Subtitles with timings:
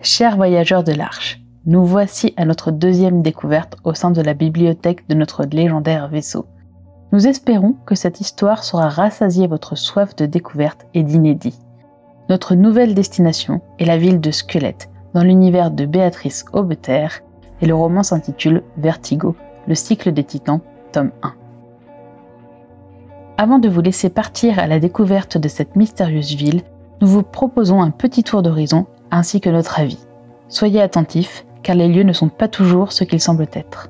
[0.00, 5.08] Chers voyageurs de l'Arche, nous voici à notre deuxième découverte au sein de la bibliothèque
[5.08, 6.46] de notre légendaire vaisseau.
[7.12, 11.58] Nous espérons que cette histoire saura rassasier votre soif de découverte et d'inédit.
[12.28, 17.06] Notre nouvelle destination est la ville de Squelette, dans l'univers de Béatrice Aubeter,
[17.62, 19.36] et le roman s'intitule Vertigo,
[19.66, 20.60] le cycle des titans,
[20.92, 21.34] tome 1.
[23.38, 26.62] Avant de vous laisser partir à la découverte de cette mystérieuse ville,
[27.00, 30.06] nous vous proposons un petit tour d'horizon ainsi que notre avis.
[30.48, 33.88] Soyez attentifs, car les lieux ne sont pas toujours ce qu'ils semblent être.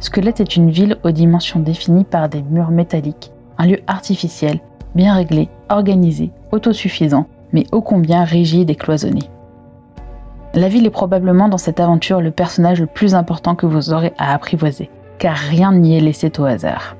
[0.00, 4.60] Squelette est une ville aux dimensions définies par des murs métalliques, un lieu artificiel,
[4.94, 9.22] bien réglé, organisé, autosuffisant, mais ô combien rigide et cloisonné.
[10.54, 14.12] La ville est probablement dans cette aventure le personnage le plus important que vous aurez
[14.18, 16.96] à apprivoiser, car rien n'y est laissé au hasard.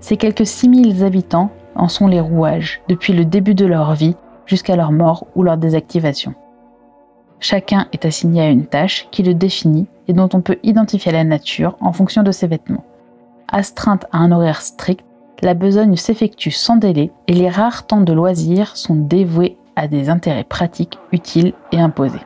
[0.00, 4.76] Ces quelques 6000 habitants en sont les rouages depuis le début de leur vie jusqu'à
[4.76, 6.34] leur mort ou leur désactivation.
[7.40, 11.24] Chacun est assigné à une tâche qui le définit et dont on peut identifier la
[11.24, 12.84] nature en fonction de ses vêtements.
[13.50, 15.04] Astreinte à un horaire strict,
[15.40, 20.10] la besogne s'effectue sans délai et les rares temps de loisirs sont dévoués à des
[20.10, 22.18] intérêts pratiques, utiles et imposés.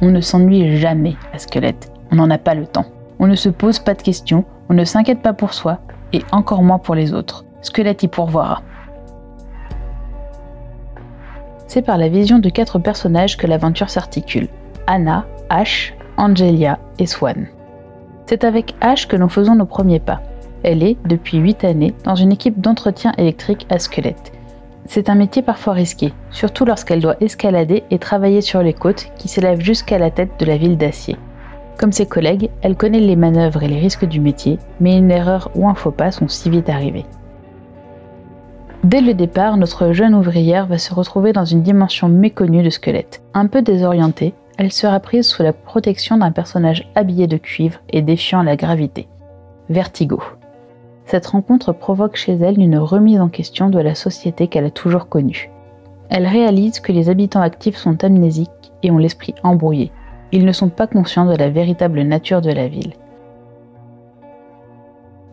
[0.00, 2.86] On ne s'ennuie jamais à Squelette, on n'en a pas le temps.
[3.20, 5.78] On ne se pose pas de questions, on ne s'inquiète pas pour soi
[6.12, 7.44] et encore moins pour les autres.
[7.62, 8.62] Squelette y pourvoira.
[11.68, 14.48] C'est par la vision de quatre personnages que l'aventure s'articule.
[14.86, 17.46] Anna, Ash, Angelia et Swan.
[18.24, 20.22] C'est avec Ash que nous faisons nos premiers pas.
[20.62, 24.32] Elle est, depuis 8 années, dans une équipe d'entretien électrique à Squelette.
[24.86, 29.28] C'est un métier parfois risqué, surtout lorsqu'elle doit escalader et travailler sur les côtes qui
[29.28, 31.16] s'élèvent jusqu'à la tête de la ville d'acier.
[31.78, 35.50] Comme ses collègues, elle connaît les manœuvres et les risques du métier, mais une erreur
[35.54, 37.04] ou un faux pas sont si vite arrivés.
[38.84, 43.22] Dès le départ, notre jeune ouvrière va se retrouver dans une dimension méconnue de squelette.
[43.34, 48.02] Un peu désorientée, elle sera prise sous la protection d'un personnage habillé de cuivre et
[48.02, 49.08] défiant la gravité.
[49.68, 50.22] Vertigo.
[51.06, 55.08] Cette rencontre provoque chez elle une remise en question de la société qu'elle a toujours
[55.08, 55.50] connue.
[56.08, 59.90] Elle réalise que les habitants actifs sont amnésiques et ont l'esprit embrouillé.
[60.30, 62.92] Ils ne sont pas conscients de la véritable nature de la ville.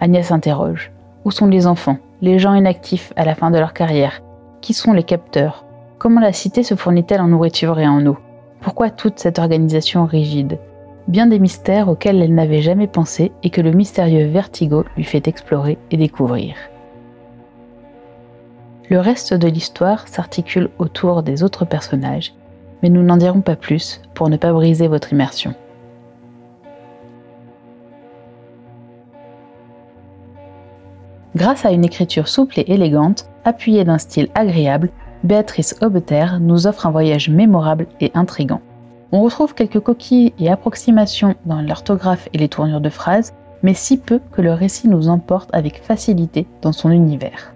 [0.00, 0.92] Agnès s'interroge.
[1.24, 4.22] Où sont les enfants les gens inactifs à la fin de leur carrière?
[4.60, 5.64] Qui sont les capteurs?
[5.98, 8.16] Comment la cité se fournit-elle en nourriture et en eau?
[8.60, 10.58] Pourquoi toute cette organisation rigide?
[11.06, 15.28] Bien des mystères auxquels elle n'avait jamais pensé et que le mystérieux Vertigo lui fait
[15.28, 16.54] explorer et découvrir.
[18.88, 22.34] Le reste de l'histoire s'articule autour des autres personnages,
[22.82, 25.54] mais nous n'en dirons pas plus pour ne pas briser votre immersion.
[31.36, 34.90] Grâce à une écriture souple et élégante, appuyée d'un style agréable,
[35.24, 38.60] Béatrice Aubeter nous offre un voyage mémorable et intrigant.
[39.10, 43.96] On retrouve quelques coquilles et approximations dans l'orthographe et les tournures de phrases, mais si
[43.96, 47.54] peu que le récit nous emporte avec facilité dans son univers.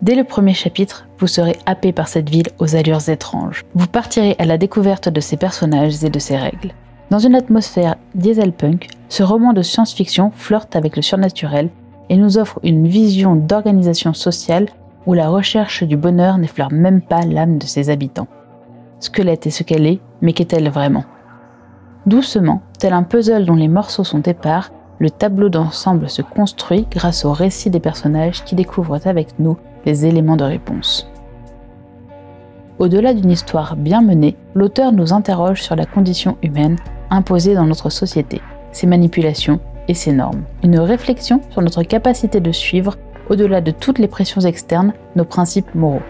[0.00, 3.64] Dès le premier chapitre, vous serez happé par cette ville aux allures étranges.
[3.74, 6.72] Vous partirez à la découverte de ses personnages et de ses règles.
[7.10, 11.70] Dans une atmosphère dieselpunk, ce roman de science-fiction flirte avec le surnaturel
[12.08, 14.68] et nous offre une vision d'organisation sociale
[15.06, 18.28] où la recherche du bonheur n'effleure même pas l'âme de ses habitants.
[19.00, 21.04] Squelette est ce qu'elle est, mais qu'est-elle vraiment?
[22.06, 27.24] Doucement, tel un puzzle dont les morceaux sont épars, le tableau d'ensemble se construit grâce
[27.24, 31.10] au récit des personnages qui découvrent avec nous les éléments de réponse.
[32.78, 36.76] Au-delà d'une histoire bien menée, l'auteur nous interroge sur la condition humaine
[37.10, 38.40] imposée dans notre société,
[38.72, 40.42] ses manipulations et ses normes.
[40.62, 42.96] Une réflexion sur notre capacité de suivre,
[43.28, 46.02] au-delà de toutes les pressions externes, nos principes moraux.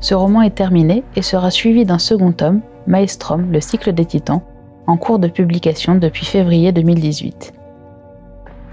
[0.00, 4.42] Ce roman est terminé et sera suivi d'un second tome, Maestrom, le cycle des titans,
[4.86, 7.54] en cours de publication depuis février 2018.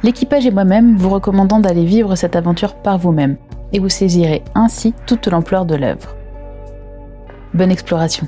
[0.04, 3.38] L'équipage et moi-même vous recommandons d'aller vivre cette aventure par vous-même,
[3.72, 6.16] et vous saisirez ainsi toute l'ampleur de l'œuvre.
[7.54, 8.28] Bonne exploration